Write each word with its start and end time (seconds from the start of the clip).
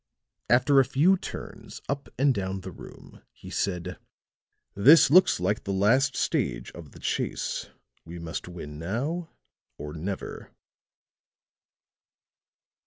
After 0.49 0.79
a 0.79 0.83
few 0.83 1.15
turns 1.15 1.79
up 1.87 2.09
and 2.17 2.33
down 2.33 2.61
the 2.61 2.71
room, 2.71 3.21
he 3.31 3.51
said: 3.51 3.99
"This 4.73 5.11
looks 5.11 5.39
like 5.39 5.63
the 5.63 5.71
last 5.71 6.15
stage 6.15 6.71
of 6.71 6.93
the 6.93 6.99
chase. 6.99 7.69
We 8.03 8.17
must 8.17 8.47
win 8.47 8.79
now, 8.79 9.29
or 9.77 9.93
never." 9.93 10.49